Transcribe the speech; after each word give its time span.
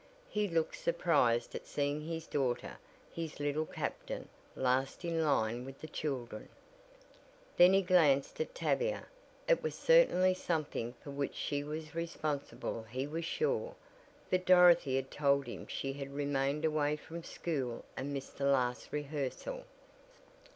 He 0.29 0.47
looked 0.47 0.77
surprised 0.77 1.53
at 1.53 1.67
seeing 1.67 2.01
his 2.01 2.25
daughter 2.25 2.79
his 3.13 3.39
Little 3.39 3.67
Captain, 3.67 4.27
last 4.55 5.05
in 5.05 5.23
line 5.23 5.63
with 5.63 5.79
the 5.79 5.87
children. 5.87 6.49
Then 7.57 7.73
he 7.73 7.83
glanced 7.83 8.41
at 8.41 8.55
Tavia. 8.55 9.05
It 9.47 9.61
was 9.61 9.75
certainly 9.75 10.33
something 10.33 10.95
for 11.03 11.11
which 11.11 11.35
she 11.35 11.63
was 11.63 11.93
responsible 11.93 12.81
he 12.89 13.05
was 13.05 13.25
sure, 13.25 13.75
for 14.27 14.39
Dorothy 14.39 14.95
had 14.95 15.11
told 15.11 15.45
him 15.45 15.67
she 15.67 15.93
had 15.93 16.15
remained 16.15 16.65
away 16.65 16.95
from 16.95 17.23
school 17.23 17.85
and 17.95 18.11
missed 18.11 18.39
the 18.39 18.45
last 18.45 18.91
rehearsal. 18.91 19.65